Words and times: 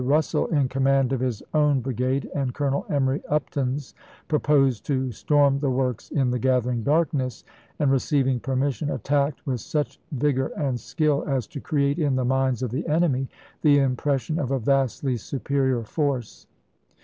Russell, 0.03 0.47
in 0.47 0.67
command 0.67 1.13
of 1.13 1.19
his 1.19 1.43
own 1.53 1.79
bri 1.79 1.93
gade 1.93 2.27
and 2.33 2.55
Colonel 2.55 2.87
Emory 2.89 3.21
Upton's, 3.29 3.93
proposed 4.27 4.83
to 4.87 5.11
storm 5.11 5.59
the 5.59 5.69
works 5.69 6.09
in 6.09 6.31
the 6.31 6.39
gathering 6.39 6.81
darkness, 6.81 7.43
and 7.77 7.91
receiving 7.91 8.39
permission, 8.39 8.89
attacked 8.89 9.45
with 9.45 9.61
such 9.61 9.99
vigor 10.11 10.47
and 10.57 10.79
skill 10.79 11.23
as 11.27 11.45
to 11.45 11.61
create 11.61 11.99
in 11.99 12.15
the 12.15 12.25
minds 12.25 12.63
of 12.63 12.71
the 12.71 12.87
enemy 12.87 13.29
the 13.61 13.77
im 13.77 13.95
pression 13.95 14.39
of 14.39 14.49
a 14.49 14.57
vastly 14.57 15.17
superior 15.17 15.83
force. 15.83 16.47